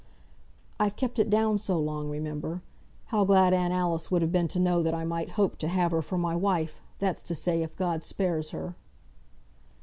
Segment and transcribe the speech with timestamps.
[0.79, 2.63] "I've kept it down so long, remember.
[3.13, 5.91] How glad Aunt Alice would have been to know that I might hope to have
[5.91, 6.81] her for my wife!
[6.97, 8.75] that's to say, if God spares her!"